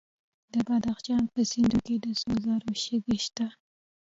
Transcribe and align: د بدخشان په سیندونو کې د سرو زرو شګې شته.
د 0.53 0.55
بدخشان 0.67 1.23
په 1.33 1.39
سیندونو 1.51 1.79
کې 1.85 1.95
د 2.03 2.05
سرو 2.19 2.35
زرو 2.45 2.71
شګې 2.83 3.17
شته. 3.25 3.47